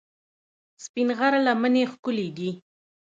[0.83, 2.49] سپین غر لمنې ښکلې دي؟